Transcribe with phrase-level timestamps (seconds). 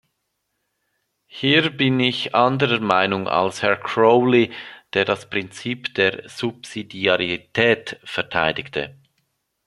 [1.27, 4.51] Hier bin ich anderer Meinung als Herr Crowley,
[4.93, 8.95] der das Prinzip der Subsidiarität verteidigte.